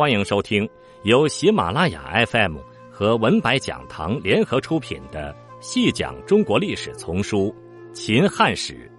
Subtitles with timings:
[0.00, 0.66] 欢迎收听
[1.02, 2.56] 由喜马拉雅 FM
[2.90, 5.30] 和文白讲堂联合出品的
[5.60, 7.54] 《细讲中国历史丛书·
[7.92, 8.90] 秦汉史》，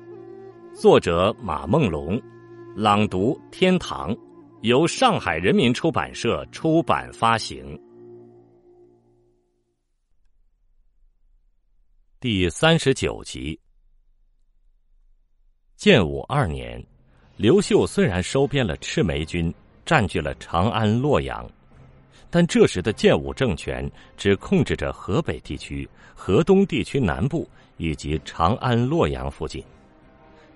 [0.79, 2.21] 作者马梦龙，
[2.75, 4.15] 朗读天堂，
[4.61, 7.75] 由上海人民出版社出版发行。
[12.19, 13.59] 第三十九集。
[15.75, 16.85] 建武二年，
[17.37, 19.51] 刘秀虽然收编了赤眉军。
[19.85, 21.49] 占据了长安、洛阳，
[22.29, 29.63] 但这时的建武政权只控制着河北地区、河东地区南部以及长安、洛阳附近，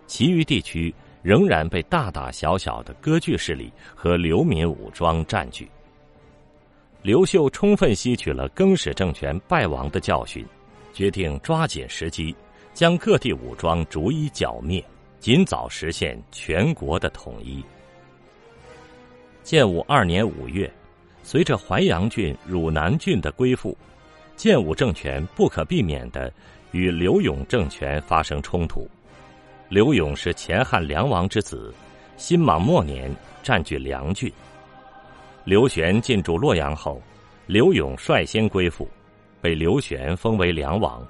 [0.08, 5.68] 其余地区仍然被大大小小的割据势力和流民武装占据。
[7.02, 10.46] 刘秀充分吸取了更始政权败亡的教训，
[10.94, 12.36] 决定抓紧时机，
[12.74, 14.84] 将各地武装逐一剿灭，
[15.20, 17.64] 尽早实现全国的统一。
[19.46, 20.68] 建武二年五月，
[21.22, 23.78] 随着淮阳郡、汝南郡的归附，
[24.36, 26.34] 建武政权不可避免的
[26.72, 28.90] 与刘永政权发生冲突。
[29.70, 31.72] 刘永是前汉梁王之子，
[32.18, 34.34] 辛卯末年占据梁郡。
[35.44, 37.00] 刘玄进驻洛阳后，
[37.46, 38.90] 刘永率先归附，
[39.42, 41.06] 被刘玄封为梁王。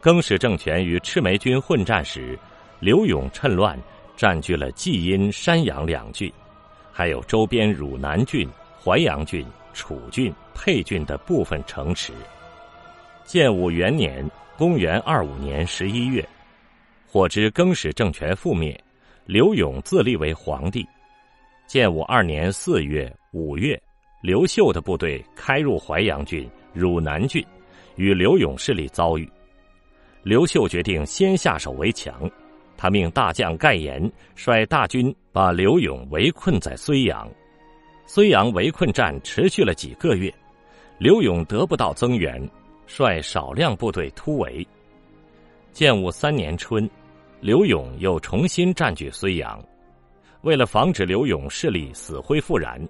[0.00, 2.38] 更始政权与赤眉军混战时，
[2.78, 3.76] 刘永趁乱
[4.16, 6.32] 占据了济阴、山阳两郡。
[6.98, 12.12] 还有周边汝南郡、淮阳郡、楚郡、沛郡的部分城池。
[13.24, 16.28] 建武元年（公元二五年）十一月，
[17.06, 18.76] 获知更始政权覆灭，
[19.26, 20.84] 刘永自立为皇帝。
[21.68, 23.80] 建武二年四月、五月，
[24.20, 27.46] 刘秀的部队开入淮阳郡、汝南郡，
[27.94, 29.30] 与刘永势力遭遇。
[30.24, 32.28] 刘秀决定先下手为强。
[32.78, 34.00] 他命大将盖延
[34.36, 37.28] 率大军把刘勇围困在睢阳，
[38.06, 40.32] 睢阳围困战持续了几个月，
[40.96, 42.40] 刘勇得不到增援，
[42.86, 44.64] 率少量部队突围。
[45.72, 46.88] 建武三年春，
[47.40, 49.60] 刘勇又重新占据睢阳，
[50.42, 52.80] 为了防止刘勇势力死灰复燃，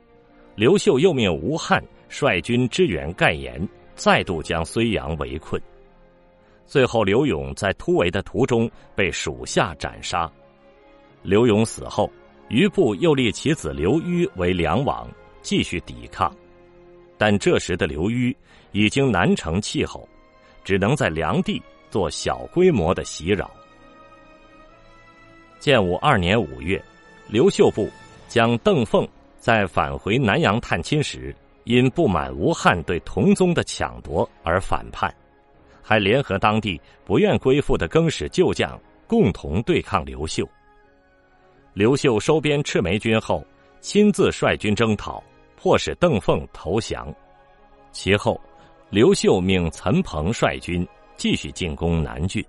[0.55, 5.59] 刘秀又命吴汉率军支援盖延，再度将睢阳围困。
[6.69, 10.31] 最后，刘永在突围的途中被属下斩杀。
[11.23, 12.11] 刘永死后，
[12.51, 15.09] 余部又立其子刘虞为梁王，
[15.41, 16.31] 继续抵抗。
[17.17, 18.37] 但这时的刘虞
[18.73, 20.07] 已经难成气候，
[20.63, 23.51] 只能在梁地做小规模的袭扰。
[25.59, 26.81] 建武二年五月，
[27.29, 27.89] 刘秀部
[28.29, 29.09] 将邓凤
[29.39, 35.13] 在返回南阳探亲时，因不满吴汉对同宗的抢夺而反叛。
[35.89, 40.47] 还联合当地不愿归附的更始旧将，共同对抗刘秀。
[41.73, 43.43] 刘秀收编赤眉军后，
[43.81, 45.25] 亲自率军征讨，
[45.57, 47.11] 迫使邓凤投降。
[47.91, 48.39] 其后，
[48.91, 52.45] 刘秀命岑彭率军继续进攻南郡。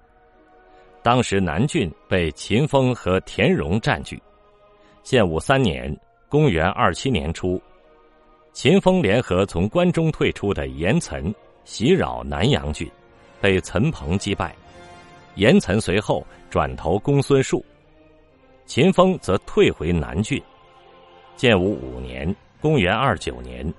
[1.01, 4.21] 当时南郡被秦风和田荣占据。
[5.01, 5.97] 建武三年
[6.27, 7.57] （公元二七年初），
[8.51, 11.33] 秦风联合从关中退出的严岑，
[11.63, 12.85] 袭扰南阳郡。
[13.41, 14.55] 被岑彭击败，
[15.35, 17.63] 严岑随后转投公孙述，
[18.65, 20.41] 秦风则退回南郡。
[21.35, 23.73] 建武五年（公元二九年），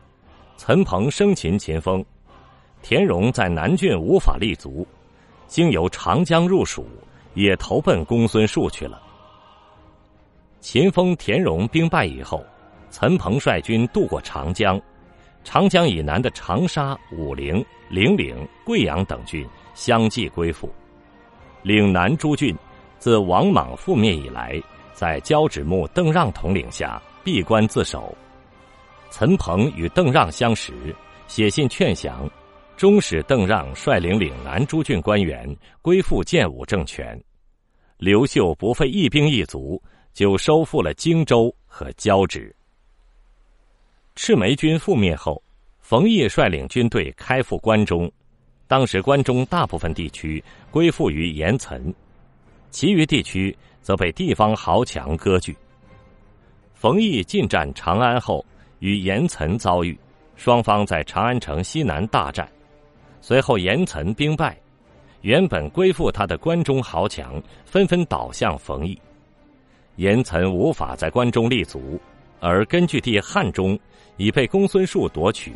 [0.56, 2.04] 岑彭生擒秦风，
[2.82, 4.86] 田荣在南郡无法立足，
[5.46, 6.86] 经由长江入蜀，
[7.34, 9.02] 也投奔公孙述去了。
[10.60, 12.44] 秦风、田荣兵败以后，
[12.90, 14.80] 岑彭率军渡过长江。
[15.42, 20.72] 长江以南的长沙、武陵、零陵、贵阳等郡相继归附。
[21.62, 22.56] 岭南诸郡
[22.98, 24.60] 自王莽覆灭以来，
[24.92, 28.16] 在交趾木邓让统领下闭关自守。
[29.10, 30.94] 岑彭与邓让相识，
[31.26, 32.30] 写信劝降，
[32.76, 37.20] 终使邓让率领岭南诸郡官员归附建武政权。
[37.98, 39.82] 刘秀不费一兵一卒，
[40.14, 42.54] 就收复了荆州和交趾。
[44.22, 45.42] 赤眉军覆灭后，
[45.80, 48.12] 冯异率领军队开赴关中。
[48.66, 51.82] 当时关中大部分地区归附于严岑，
[52.68, 55.56] 其余地区则被地方豪强割据。
[56.74, 58.44] 冯异进占长安后，
[58.80, 59.98] 与严岑遭遇，
[60.36, 62.46] 双方在长安城西南大战。
[63.22, 64.54] 随后严岑兵败，
[65.22, 69.00] 原本归附他的关中豪强纷纷倒向冯异，
[69.96, 71.98] 严岑无法在关中立足。
[72.42, 73.78] 而根据地汉中
[74.16, 75.52] 已被公孙述夺取，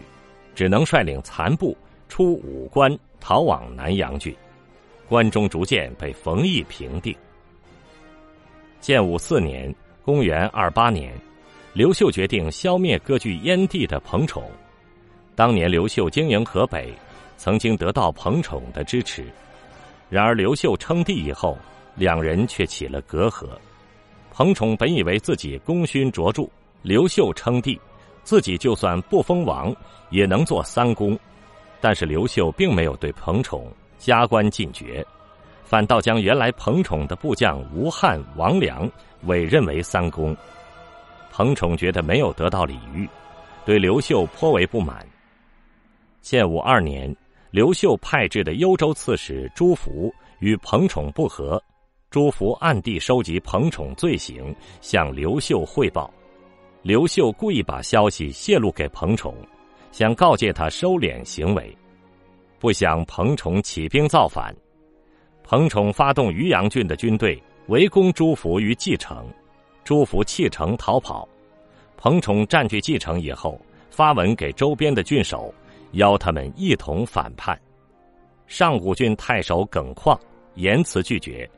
[0.55, 1.77] 只能率领残部
[2.09, 4.35] 出武关，逃往南阳郡。
[5.09, 7.15] 关中逐渐被冯异平定。
[8.81, 9.73] 建武四年
[10.03, 11.13] （公元二八年），
[11.75, 14.45] 刘秀决定消灭割据燕地的彭宠。
[15.35, 16.93] 当年刘秀经营河北，
[17.37, 19.25] 曾经得到彭宠的支持。
[20.09, 21.59] 然而刘秀称帝以后，
[21.97, 23.49] 两人却起了隔阂。
[24.33, 26.49] 彭宠本以为自己功勋卓著，
[26.83, 27.79] 刘秀称帝，
[28.25, 29.73] 自己就算不封王，
[30.11, 31.17] 也能做三公。
[31.81, 35.07] 但是刘秀并没有对彭宠加官进爵，
[35.65, 38.91] 反倒将原来彭宠的部将吴汉、王良
[39.25, 40.35] 委任为三公。
[41.31, 43.09] 彭宠觉得没有得到礼遇，
[43.65, 45.07] 对刘秀颇为不满。
[46.23, 47.15] 建武二年，
[47.51, 51.63] 刘秀派至的幽州刺史朱福与彭宠不和，
[52.09, 56.11] 朱福暗地收集彭宠罪行，向刘秀汇报。
[56.85, 59.35] 刘秀故意把消息泄露给彭宠，
[59.91, 61.75] 想告诫他收敛行为，
[62.59, 64.55] 不想彭宠起兵造反。
[65.43, 69.27] 彭宠发动渔阳郡的军队围攻朱福于蓟城。
[69.83, 71.27] 朱福弃城逃跑，
[71.97, 73.59] 彭宠占据蓟城以后，
[73.91, 75.55] 发文给周边的郡守，
[75.93, 77.59] 邀他们一同反叛。
[78.47, 80.21] 上古郡太守耿况
[80.57, 81.49] 严辞拒绝，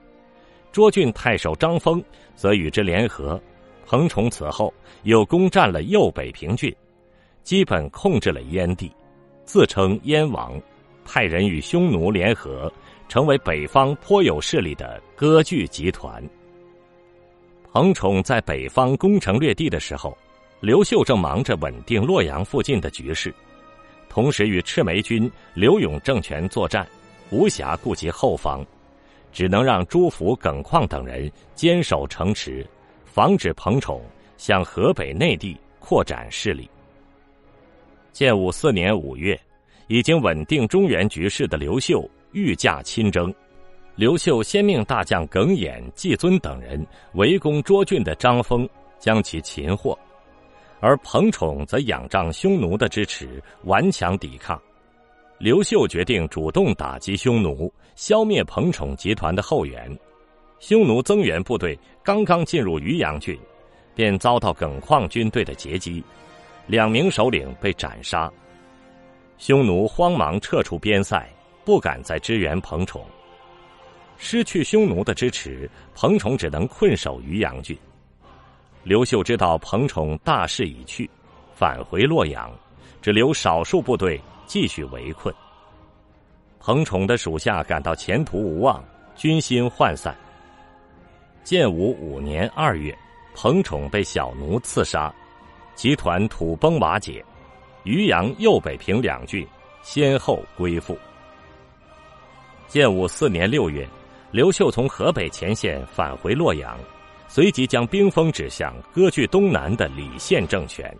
[0.73, 2.01] 涿郡太守张丰
[2.37, 3.41] 则与之联合。
[3.87, 4.75] 彭宠此后
[5.05, 6.75] 又攻占了右北平郡，
[7.45, 8.93] 基本控制了燕地，
[9.45, 10.61] 自称燕王，
[11.05, 12.71] 派人与匈奴联合，
[13.09, 16.23] 成为北方颇有势力的割据集团。
[17.73, 20.17] 彭宠在北方攻城略地的时候，
[20.61, 23.33] 刘秀正忙着稳定洛阳附近的局势，
[24.09, 26.85] 同时与赤眉军刘永政权作战，
[27.31, 28.67] 无暇顾及后方，
[29.31, 32.67] 只能让朱福、耿况等人坚守城池，
[33.17, 34.03] 防止彭宠
[34.37, 36.69] 向河北内地扩展势力。
[38.13, 39.41] 建武四年五月，
[39.87, 43.35] 已经稳定中原局势的刘秀御驾亲征。
[43.95, 48.69] 刘秀先命大将耿弇、季尊等人围攻涿郡的张丰，
[48.99, 49.97] 将其擒获；
[50.81, 54.61] 而彭宠则仰仗匈奴的支持，顽强抵抗。
[55.39, 59.91] 刘秀决定主动打击匈奴，消灭彭宠集团的后援。
[60.59, 63.39] 匈奴增援部队刚刚进入渔阳郡，
[63.95, 66.03] 便遭到耿况军队的截击，
[66.67, 68.31] 两名首领被斩杀。
[69.39, 71.29] 匈奴慌忙撤出边塞，
[71.65, 73.05] 不敢再支援彭宠。
[74.17, 77.77] 失去匈奴的支持，彭宠只能困守渔阳郡。
[78.83, 81.09] 刘秀知道彭宠大势已去，
[81.55, 82.51] 返回洛阳，
[83.03, 85.33] 只留少数部队继续围困。
[86.59, 88.83] 彭宠的属下感到前途无望，
[89.15, 90.17] 军心涣散。
[91.47, 92.93] 建武五年二月，
[93.33, 95.15] 彭宠被小奴刺杀，
[95.77, 97.25] 集团土崩瓦解，
[97.85, 99.47] 渔阳、右北平两郡
[99.81, 100.99] 先后归附。
[102.67, 103.89] 建武四年六月。
[104.33, 106.77] 刘秀从河北前线返回洛阳，
[107.29, 110.93] 随即将兵锋指向割据东南的李宪政权。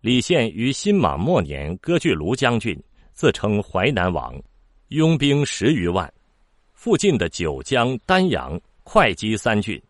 [0.00, 2.74] 李宪于辛卯末年割据庐江郡，
[3.12, 4.34] 自称淮南王，
[4.88, 6.10] 拥兵十余万。
[6.72, 8.58] 附近的九江、丹阳、
[8.92, 9.80] 会稽三郡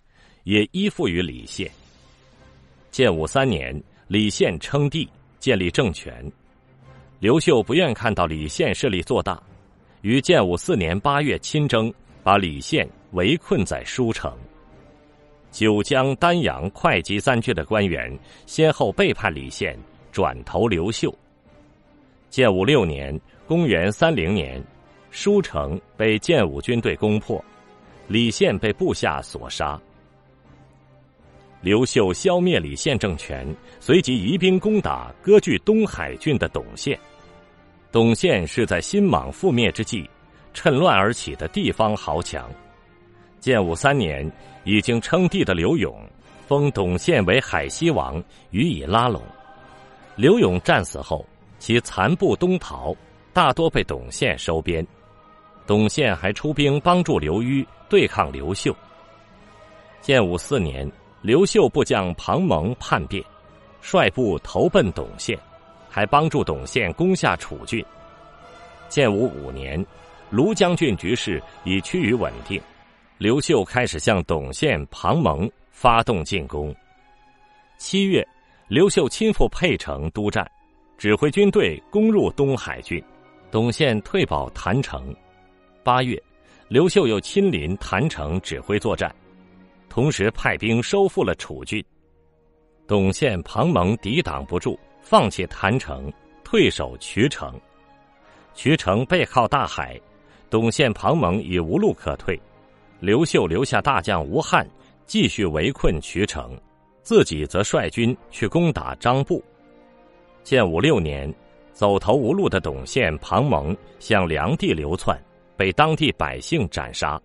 [0.45, 1.67] 也依附于李宪。
[2.91, 5.09] 建武三年，李宪称帝，
[5.39, 6.31] 建立政权。
[7.19, 9.43] 刘秀不愿看到李宪势力做大，
[10.03, 11.91] 于建武四年八月亲征。
[12.23, 14.37] 把李宪围困在舒城，
[15.51, 18.15] 九江、丹阳、会稽三郡的官员
[18.45, 19.75] 先后背叛李宪，
[20.13, 21.11] 转投刘秀。
[22.29, 24.63] 建武六年（公元三零年），
[25.11, 27.43] 舒城被建武军队攻破，
[28.11, 29.81] 李宪被部下所杀。
[31.61, 33.47] 刘秀消灭李宪政权，
[33.79, 36.99] 随即移兵攻打割据东海郡的董宪。
[37.93, 40.11] 董宪是在新莽覆灭之际。
[40.53, 42.51] 趁乱而起的地方豪强。
[43.39, 44.29] 建武三年，
[44.65, 45.97] 已经称帝的刘永
[46.49, 49.23] 封董宪为海西王，予以拉拢。
[50.17, 51.25] 刘永战死后，
[51.61, 52.93] 其残部东逃，
[53.33, 54.85] 大多被董宪收编。
[55.67, 58.75] 董宪还出兵帮助刘虞对抗刘秀。
[60.01, 60.91] 建武四年，
[61.23, 63.25] 刘秀部将庞萌叛变，
[63.81, 65.39] 率部投奔董宪，
[65.89, 67.85] 还帮助董宪攻下楚郡。
[68.89, 69.85] 建武五年。
[70.33, 72.63] 庐江郡局势已趋于稳定，
[73.19, 76.73] 刘秀开始向董宪、庞萌发动进攻。
[77.79, 78.25] 七月，
[78.69, 80.49] 刘秀亲赴沛城督战，
[80.97, 83.03] 指挥军队攻入东海郡，
[83.51, 85.13] 董宪退保郯城。
[85.91, 86.23] 八月，
[86.69, 89.13] 刘秀又亲临郯城指挥作战，
[89.89, 91.85] 同时派兵收复了楚郡。
[92.87, 96.09] 董宪、庞蒙抵挡不住，放弃郯城，
[96.45, 97.61] 退守渠城。
[98.55, 100.01] 渠城背靠大海。
[100.49, 102.41] 董宪、庞蒙已无路可退，
[103.01, 104.65] 刘秀留下大将吴汉
[105.07, 106.57] 继续围困渠城。
[107.03, 109.43] 自己则率军去攻打张布。
[110.45, 111.35] 建武六年，
[111.73, 115.21] 走投无路的董宪、庞蒙向梁地流窜，
[115.61, 117.21] 被当地百姓斩杀，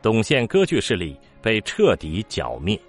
[0.00, 2.80] 董宪割据势力被彻底剿灭。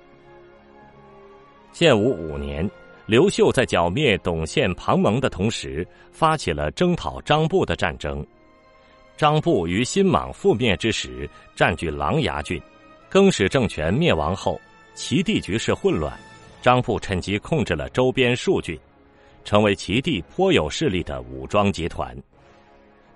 [1.72, 2.70] 建武五年，
[3.08, 8.24] 刘秀在剿灭董宪、庞蒙的同时，发起了征讨张布的战争。
[9.18, 12.62] 张布于新莽覆灭之时，占据琅琊郡。
[13.10, 14.62] 更始政权灭亡后，
[14.94, 16.16] 齐地局势混乱，
[16.62, 18.80] 张布趁机控制了周边数郡，
[19.44, 22.16] 成为齐地颇有势力的武装集团。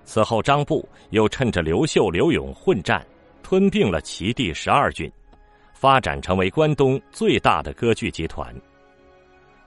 [0.05, 3.05] 此后，张布又趁着刘秀、刘勇混战，
[3.43, 5.12] 吞并了齐地十二郡，
[5.74, 8.55] 发展成为关东最大的割据集团。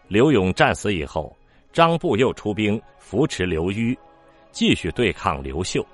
[0.07, 1.37] 刘勇战死以后，
[1.73, 3.99] 张布又出兵扶持刘虞，
[4.53, 5.85] 继续对抗刘秀。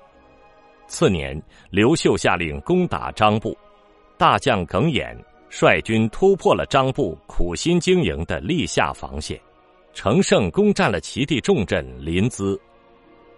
[0.87, 3.57] 次年，刘秀下令攻打张布。
[4.17, 5.13] 大将耿弇
[5.49, 9.37] 率军突破了张布苦心经营的立下防线，
[9.93, 12.57] 乘胜攻占了齐地重镇临淄。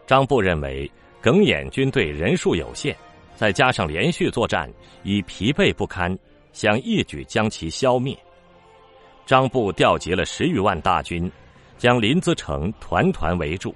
[0.08, 0.90] 张布认为
[1.22, 2.96] 耿弇军队人数有限，
[3.36, 4.72] 再加上连续作战
[5.04, 6.18] 已疲惫不堪，
[6.54, 8.18] 想一举将其消灭。
[9.26, 11.30] 张布调集了十余万大军，
[11.78, 13.76] 将临淄城团团围住，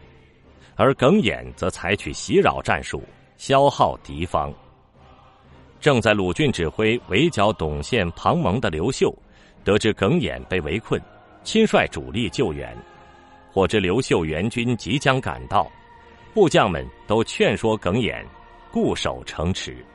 [0.77, 3.03] 而耿弇则采取袭扰战术，
[3.35, 4.53] 消耗敌方。
[5.81, 9.13] 正在鲁郡指挥围剿董宪、庞蒙的刘秀，
[9.65, 11.01] 得知耿弇被围困，
[11.43, 12.73] 亲率主力救援。
[13.51, 15.69] 获知刘秀援军即将赶到，
[16.33, 18.25] 部将们都劝说耿弇
[18.71, 19.85] 固守城池。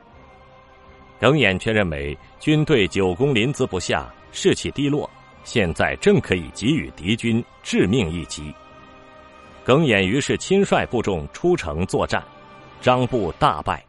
[1.19, 5.11] 耿弇却认为军队久攻临淄不下，士气低落，
[5.45, 8.55] 现在正可以给予敌军致命一击。
[9.65, 12.23] 耿弇于是亲率部众出城作战，
[12.81, 13.83] 张布大败。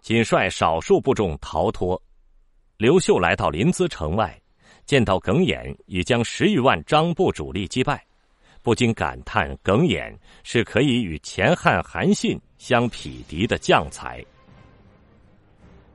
[0.00, 2.00] 仅率少数部众逃脱。
[2.76, 4.40] 刘秀来到临淄城外，
[4.86, 8.02] 见到耿弇已将十余万张部主力击败，
[8.62, 14.24] 不禁感叹：耿弇是可以与前汉韩信相匹敌的将才。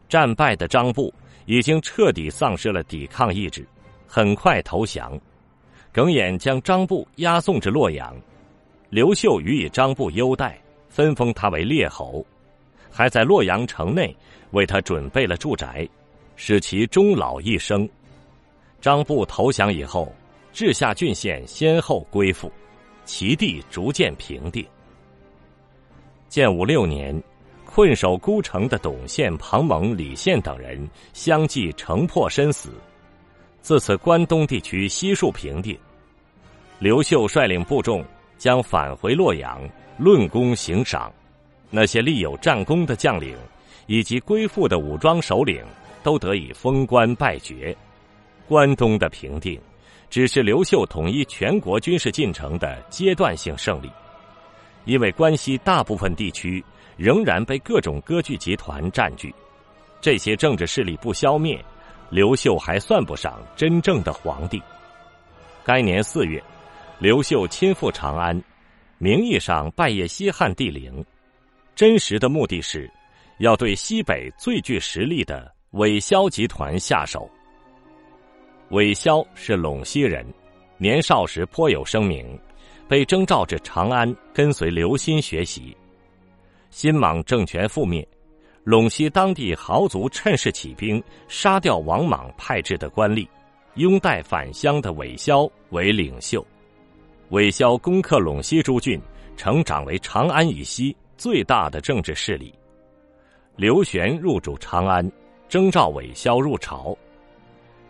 [0.09, 1.13] 战败的张布
[1.45, 3.67] 已经彻底丧失了抵抗意志，
[4.07, 5.19] 很快投降。
[5.91, 8.15] 耿弇将张布押送至洛阳，
[8.89, 12.25] 刘秀予以张布优待，分封他为列侯。
[12.89, 14.15] 还在洛阳城内
[14.51, 15.87] 为他准备了住宅，
[16.35, 17.87] 使其终老一生。
[18.81, 20.13] 张布投降以后，
[20.53, 22.51] 治下郡县先后归附，
[23.05, 24.63] 齐地逐渐平定。
[26.29, 27.21] 建武六年，
[27.65, 32.69] 困守孤城的董宪、庞蒙、李宪等人相继城破身死，
[33.61, 35.75] 自此关东地区悉数平定。
[36.77, 38.05] 刘秀率领部众
[38.37, 39.59] 将返回洛阳，
[39.97, 41.11] 论功行赏。
[41.71, 43.35] 那些立有战功的将领，
[43.87, 45.65] 以及归附的武装首领，
[46.03, 47.75] 都得以封官拜爵。
[48.47, 49.59] 关东的平定，
[50.13, 53.89] 只是刘秀统一全国军事进程的阶段性胜利，
[54.85, 56.63] 因为关西大部分地区
[56.95, 59.33] 仍然被各种割据集团占据，
[59.99, 61.59] 这些政治势力不消灭，
[62.11, 64.61] 刘秀还算不上真正的皇帝。
[65.63, 66.39] 该年四月，
[66.99, 68.39] 刘秀亲赴长安，
[68.99, 71.03] 名义上拜谒西汉帝陵。
[71.73, 72.87] 真实的目的是，
[73.39, 77.27] 要对西北最具实力的韦骁集团下手。
[78.73, 80.25] 韦骁是陇西人，
[80.79, 82.25] 年少时颇有声名，
[82.87, 85.77] 被征召至长安跟随刘歆学习。
[86.71, 88.05] 新莽政权覆灭，
[88.65, 93.27] 陇西当地豪族趁势起兵，杀掉王莽派至的官吏，
[93.75, 96.43] 拥戴返乡的韦骁为领袖。
[97.29, 98.99] 韦骁攻克陇西诸郡，
[99.37, 100.95] 成长为长安以西。
[101.15, 102.51] 最大的政治势力，
[103.55, 105.09] 刘玄入主长安，
[105.47, 106.97] 征召韦骁入朝。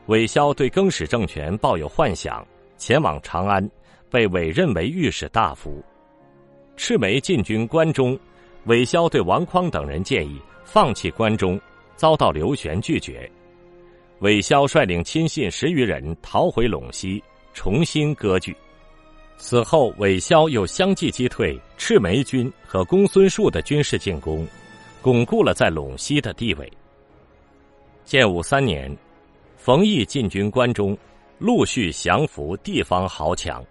[0.07, 2.45] 韦骁对更始政权抱有幻想，
[2.77, 3.69] 前往长安，
[4.09, 5.81] 被委任为御史大夫。
[6.75, 8.19] 赤眉进军关中，
[8.65, 11.59] 韦骁对王匡等人建议放弃关中，
[11.95, 13.29] 遭到刘玄拒绝。
[14.19, 18.55] 韦骁率领亲信十余人逃回陇西，重新割据。
[19.37, 24.45] 此后，韦骁又相继击退赤眉军和公孙述的军事进攻，
[25.01, 26.71] 巩固了在陇西的地位。
[28.05, 28.95] 建武三年，
[29.65, 30.97] 冯异进军关中，
[31.39, 33.65] 陆续降服地方豪强。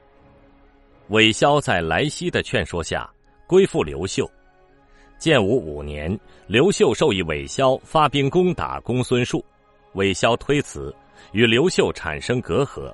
[1.08, 3.06] 韦骁在来西的劝说下，
[3.46, 4.26] 归附刘秀。
[5.18, 9.44] 建武五年，刘秀授意韦骁发兵攻打公孙述，
[9.92, 10.96] 韦骁推辞，
[11.32, 12.90] 与刘秀产生隔阂。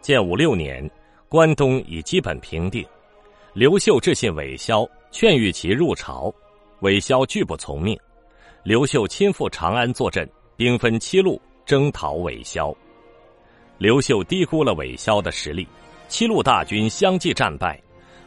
[0.00, 0.90] 建武六年。
[1.28, 2.84] 关东已基本平定，
[3.52, 6.34] 刘秀致信韦骁，劝谕其入朝，
[6.80, 7.96] 韦骁拒不从命。
[8.64, 11.40] 刘秀亲赴长安坐镇，兵分七路
[11.70, 12.74] 征讨韦骁。
[13.78, 15.64] 刘秀低估了韦骁的实力，
[16.08, 17.80] 七路大军相继战败，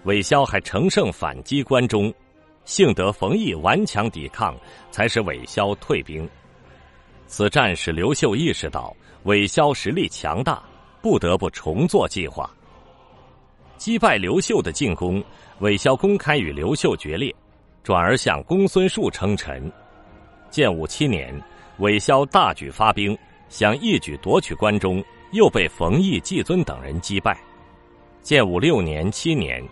[0.05, 2.09] 韦骁还乘胜反击关中，
[2.63, 4.55] 幸得冯异顽强抵抗，
[4.91, 6.25] 才使韦骁退兵。
[7.27, 10.63] 此战使刘秀意识到韦骁实力强大，
[11.01, 12.49] 不得不重做计划。
[13.75, 15.21] 击败刘秀的进攻，
[15.59, 17.35] 韦骁公开与刘秀决裂，
[17.83, 19.69] 转而向公孙述称臣。
[20.49, 21.37] 建武七年，
[21.79, 23.17] 韦骁大举发兵，
[23.53, 27.39] 想一举夺取关中，又被冯异、季尊等人击败。
[28.23, 29.63] 建武六年、七年，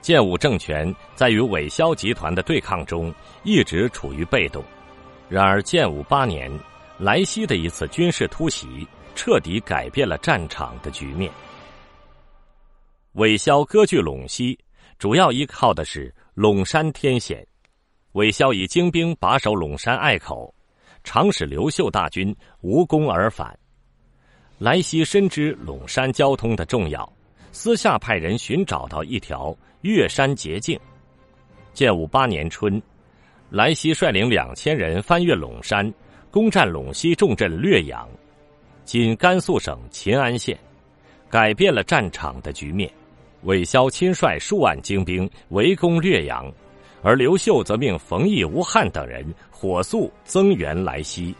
[0.00, 4.64] 建武政权在与韦骁集团的对抗中一直处于被动。
[5.28, 6.50] 然而建武八年，
[6.96, 11.30] 莱西的一次军事突袭，彻底改变了战场的局面。
[13.12, 14.58] 韦骁割据陇西，
[14.98, 17.46] 主要依靠的是陇山天险。
[18.12, 20.54] 韦骁以精兵把守陇山隘口，
[21.10, 23.58] 常使刘秀大军无功而返。
[24.58, 27.10] 莱西深知陇山交通的重要，
[27.50, 30.78] 私下派人寻找到一条越山捷径。
[31.72, 32.80] 建武八年春，
[33.48, 35.90] 莱西率领两千人翻越陇山，
[36.30, 38.06] 攻占陇西重镇略阳
[38.84, 40.58] （今甘肃省秦安县），
[41.30, 42.92] 改变了战场的局面。
[43.44, 46.52] 韦骁亲率数万精兵围攻略阳。
[47.02, 51.34] 而刘秀则命冯异、吴汉等人火速增援莱西。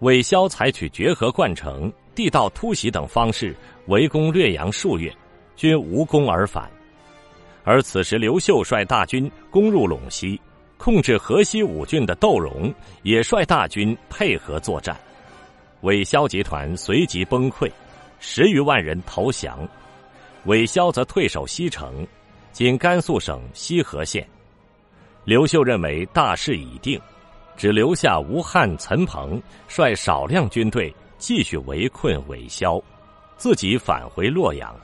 [0.00, 3.54] 韦骁采取决河灌城、地道突袭等方式
[3.86, 5.14] 围攻略阳数月，
[5.54, 6.70] 均无功而返。
[7.64, 10.40] 而此时刘秀率大军攻入陇西，
[10.76, 14.96] 控制河西五郡的窦融也率大军配合作战，
[15.82, 17.70] 韦骁集团随即崩溃，
[18.18, 19.56] 十余万人投降，
[20.46, 22.04] 韦骁则退守西城。
[22.52, 24.28] 今甘肃省西河县，
[25.24, 27.00] 刘秀认为大势已定，
[27.56, 32.78] 只留下吴汉、岑彭率少量军队继续围困韦骁，
[33.38, 34.74] 自己返回洛阳。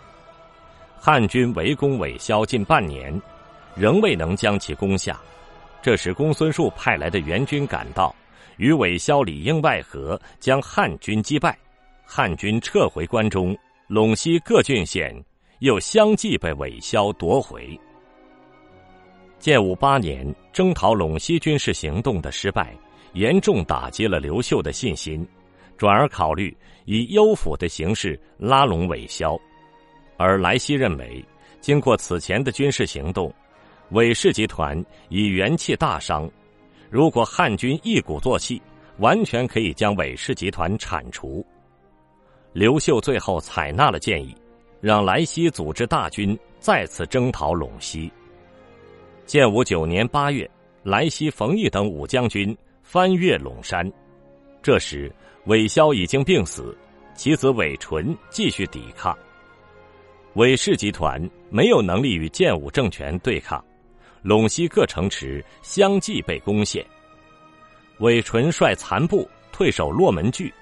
[0.98, 3.20] 汉军围攻韦骁近半年，
[3.76, 5.20] 仍未能将其攻下。
[5.82, 8.14] 这时，公孙述派来的援军赶到，
[8.56, 11.56] 与韦骁里应外合，将汉军击败。
[12.06, 13.54] 汉军撤回关中、
[13.90, 15.14] 陇西各郡县。
[15.60, 17.78] 又相继被韦骁夺回。
[19.38, 22.76] 建武八年征讨陇西军事行动的失败，
[23.12, 25.26] 严重打击了刘秀的信心，
[25.76, 29.38] 转而考虑以幽抚的形式拉拢韦骁。
[30.16, 31.24] 而莱西认为，
[31.60, 33.32] 经过此前的军事行动，
[33.90, 36.28] 韦氏集团已元气大伤，
[36.90, 38.60] 如果汉军一鼓作气，
[38.98, 41.46] 完全可以将韦氏集团铲除。
[42.52, 44.34] 刘秀最后采纳了建议。
[44.80, 48.10] 让莱西组织大军再次征讨陇西。
[49.26, 50.48] 建武九年八月，
[50.82, 53.90] 莱西、冯异等五将军翻越陇山。
[54.62, 55.12] 这时，
[55.44, 56.76] 韦骁已经病死，
[57.14, 59.16] 其子韦纯继续抵抗。
[60.34, 63.62] 韦氏集团没有能力与建武政权对抗，
[64.24, 66.84] 陇西各城池相继被攻陷。
[67.98, 70.52] 韦纯率残部退守洛门据，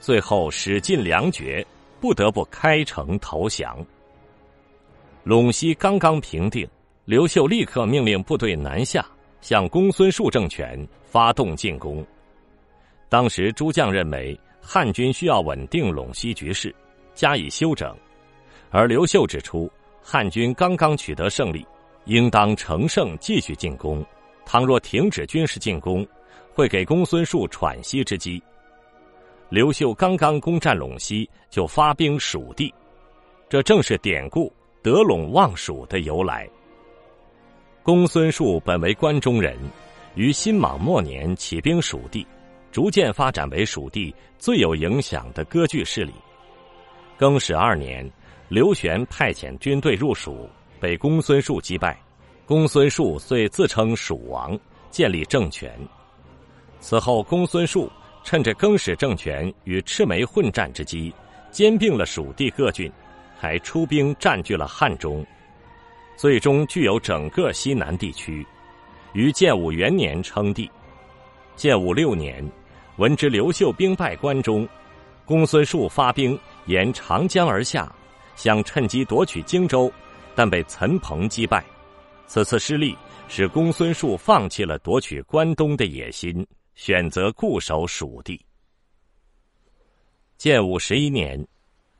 [0.00, 1.66] 最后使尽粮绝。
[2.04, 3.82] 不得不开城投降。
[5.24, 6.68] 陇西刚刚平定，
[7.06, 9.06] 刘秀立刻命令部队南下，
[9.40, 12.04] 向公孙述政权发动进攻。
[13.08, 16.74] 当时诸将认为汉军需要稳定陇西局势，
[17.14, 17.96] 加以休整，
[18.68, 21.66] 而刘秀指出汉军刚刚取得胜利，
[22.04, 24.04] 应当乘胜继续进攻。
[24.44, 26.06] 倘若停止军事进攻，
[26.52, 28.42] 会给公孙述喘息之机。
[29.50, 32.72] 刘秀刚刚攻占陇西，就发兵蜀地，
[33.48, 34.52] 这正是典故
[34.82, 36.48] “得陇望蜀”的由来。
[37.82, 39.56] 公孙述本为关中人，
[40.14, 42.26] 于新莽末年起兵蜀地，
[42.72, 46.12] 逐渐发展为蜀地最有影响的割据势力。
[47.16, 48.10] 更始二年，
[48.48, 50.48] 刘玄派遣军队入蜀，
[50.80, 51.96] 被公孙述击败，
[52.46, 54.58] 公孙述遂自称蜀王，
[54.90, 55.70] 建立政权。
[56.80, 57.88] 此后，公孙述。
[58.24, 61.14] 趁着更始政权与赤眉混战之机，
[61.50, 62.90] 兼并了蜀地各郡，
[63.38, 65.24] 还出兵占据了汉中，
[66.16, 68.44] 最终具有整个西南地区。
[69.12, 70.68] 于建武元年称帝。
[71.54, 72.42] 建武六年，
[72.96, 74.66] 闻知刘秀兵败关中，
[75.26, 77.94] 公孙述发兵沿长江而下，
[78.34, 79.92] 想趁机夺取荆州，
[80.34, 81.62] 但被岑彭击败。
[82.26, 82.96] 此次失利，
[83.28, 86.44] 使公孙述放弃了夺取关东的野心。
[86.74, 88.40] 选择固守蜀地。
[90.36, 91.46] 建武十一年，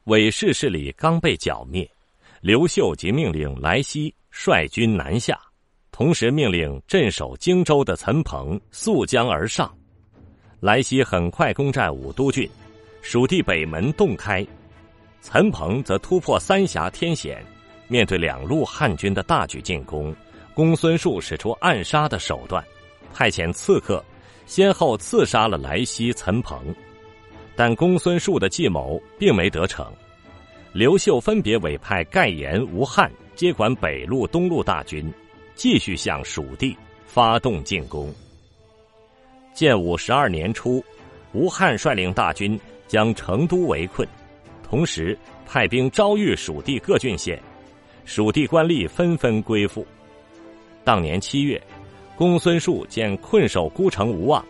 [0.04, 1.88] 韦氏势力刚被剿灭，
[2.40, 5.40] 刘秀即命令莱西率军南下，
[5.90, 9.72] 同时命令镇守荆州的岑彭溯江而上。
[10.60, 12.48] 莱西很快攻占武都郡，
[13.00, 14.46] 蜀地北门洞开，
[15.20, 17.44] 岑彭则突破三峡天险，
[17.86, 20.14] 面对两路汉军的大举进攻，
[20.54, 22.62] 公孙述使出暗杀的手段，
[23.12, 24.04] 派遣刺客
[24.46, 26.74] 先后刺杀了莱西、岑彭，
[27.56, 29.86] 但公孙述的计谋并没得逞。
[30.72, 35.12] 刘秀分别委派盖延、吴汉接管北路、东路大军，
[35.54, 36.76] 继续向蜀地
[37.06, 38.12] 发动进攻。
[39.52, 40.84] 建武十二年初，
[41.32, 42.60] 吴汉率领大军。
[42.86, 44.06] 将成都围困，
[44.62, 47.42] 同时派兵招谕蜀地各郡县，
[48.04, 49.84] 蜀地官吏纷纷归附。
[50.84, 51.60] 当年七月，
[52.16, 54.44] 公孙述见困守孤城无望，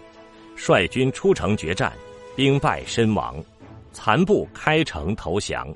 [0.54, 1.92] 率军出城决战，
[2.36, 3.42] 兵败身亡，
[3.92, 5.66] 残部开城投降。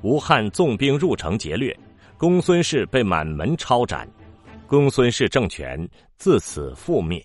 [0.00, 1.78] 吴汉纵兵入城劫掠，
[2.16, 4.08] 公孙氏被满门抄斩，
[4.66, 7.24] 公孙氏政权自此覆灭。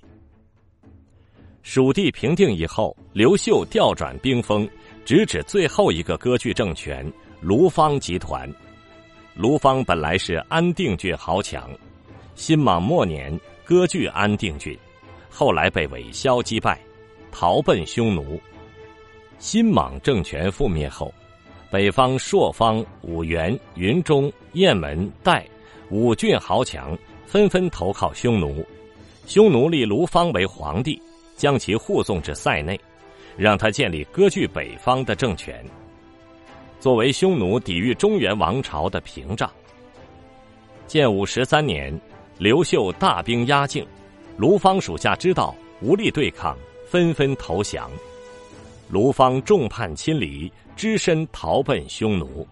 [1.64, 4.70] 蜀地平定以后，刘秀调转兵锋，
[5.06, 8.50] 直指最后一个割据政权卢方集团。
[9.36, 11.70] 卢方本来是安定郡豪强，
[12.38, 14.78] 新莽末年割据安定郡，
[15.28, 16.80] 后来被韦骁击败，
[17.32, 18.40] 逃奔匈奴。
[19.40, 21.12] 新莽政权覆灭后，
[21.72, 25.44] 北方朔方、五原、云中、雁门、代
[25.90, 26.96] 五郡豪强
[27.26, 28.64] 纷纷投靠匈奴，
[29.26, 31.02] 匈奴立卢方为皇帝。
[31.36, 32.80] 将其护送至塞内，
[33.36, 35.64] 让他建立割据北方的政权，
[36.80, 39.48] 作为匈奴抵御中原王朝的屏障。
[40.88, 41.96] 建武十三年，
[42.40, 43.84] 刘秀大兵压境，
[44.38, 46.56] 卢方属下知道无力对抗，
[46.88, 47.90] 纷纷投降。
[48.92, 52.48] 卢方众叛亲离，只身逃奔匈奴。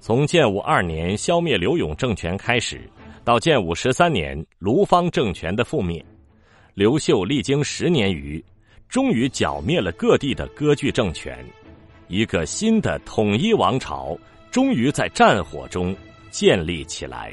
[0.00, 2.80] 从建武二年消灭刘永政权开始，
[3.24, 6.04] 到建武十三年卢方政权的覆灭。
[6.74, 8.44] 刘秀历经十年余，
[8.88, 11.38] 终于剿灭了各地的割据政权，
[12.08, 14.18] 一个新的统一王朝
[14.50, 15.96] 终于在战火中
[16.30, 17.32] 建立起来。